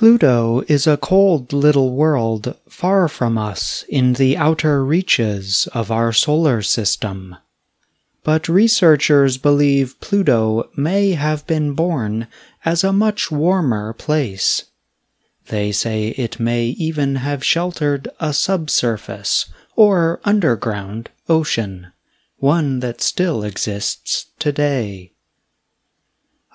[0.00, 6.10] Pluto is a cold little world far from us in the outer reaches of our
[6.10, 7.36] solar system.
[8.24, 12.28] But researchers believe Pluto may have been born
[12.64, 14.70] as a much warmer place.
[15.48, 21.92] They say it may even have sheltered a subsurface or underground ocean,
[22.38, 25.12] one that still exists today.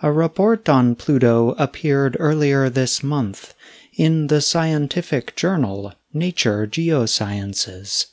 [0.01, 3.53] A report on Pluto appeared earlier this month
[3.93, 8.07] in the scientific journal Nature Geosciences.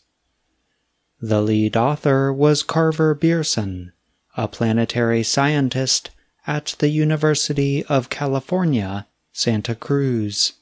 [1.21, 3.93] The lead author was Carver Bierson,
[4.37, 6.11] a planetary scientist
[6.47, 10.53] at the University of California, Santa Cruz.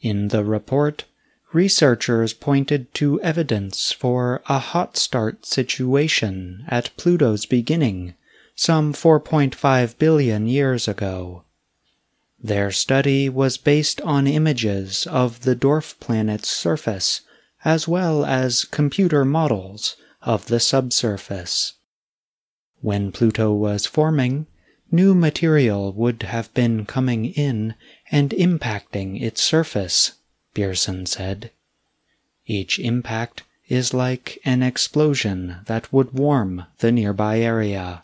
[0.00, 1.04] In the report,
[1.54, 8.14] researchers pointed to evidence for a hot start situation at Pluto's beginning
[8.54, 11.44] some 4.5 billion years ago.
[12.38, 17.20] Their study was based on images of the dwarf planet's surface
[17.64, 21.74] as well as computer models of the subsurface.
[22.80, 24.46] When Pluto was forming,
[24.90, 27.74] new material would have been coming in
[28.10, 30.12] and impacting its surface,
[30.54, 31.52] Bierson said.
[32.46, 38.02] Each impact is like an explosion that would warm the nearby area.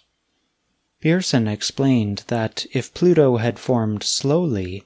[1.01, 4.85] Bierson explained that if Pluto had formed slowly,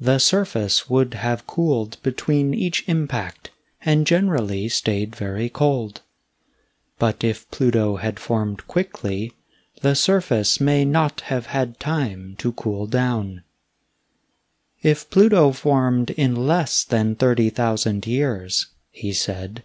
[0.00, 3.50] the surface would have cooled between each impact
[3.84, 6.00] and generally stayed very cold.
[6.98, 9.32] But if Pluto had formed quickly,
[9.82, 13.44] the surface may not have had time to cool down.
[14.82, 19.62] If Pluto formed in less than 30,000 years, he said,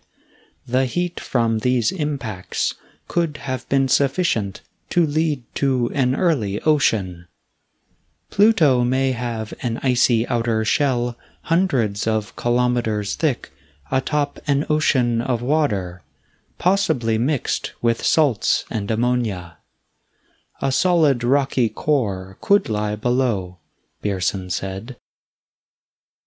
[0.68, 2.76] the heat from these impacts
[3.08, 7.28] could have been sufficient to lead to an early ocean.
[8.30, 13.52] Pluto may have an icy outer shell hundreds of kilometers thick
[13.90, 16.02] atop an ocean of water,
[16.58, 19.58] possibly mixed with salts and ammonia.
[20.62, 23.60] A solid rocky core could lie below,
[24.02, 24.98] Bierson said.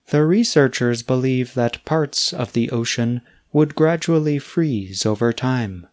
[0.08, 5.86] The researchers believe that parts of the ocean would gradually freeze over time.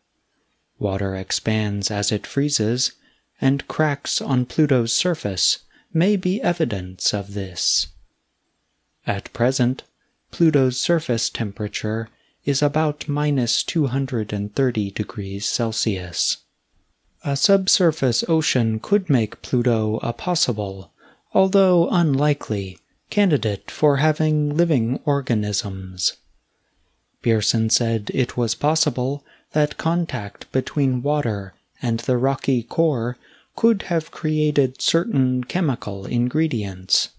[0.79, 2.93] Water expands as it freezes,
[3.41, 5.59] and cracks on Pluto's surface
[5.93, 7.87] may be evidence of this.
[9.05, 9.83] At present,
[10.31, 12.09] Pluto's surface temperature
[12.45, 16.37] is about minus 230 degrees Celsius.
[17.23, 20.91] A subsurface ocean could make Pluto a possible,
[21.33, 22.77] although unlikely,
[23.09, 26.17] candidate for having living organisms.
[27.21, 33.17] Bierson said it was possible that contact between water and the rocky core
[33.55, 37.09] could have created certain chemical ingredients.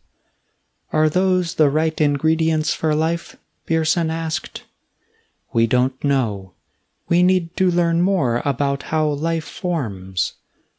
[0.93, 3.37] Are those the right ingredients for life?
[3.66, 4.65] Bierson asked.
[5.53, 6.53] We don't know.
[7.09, 10.34] We need to learn more about how life forms,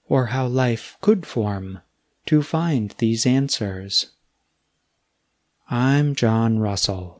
[0.08, 1.82] or how life could form,
[2.28, 4.08] to find these answers.
[5.70, 7.19] I'm John Russell.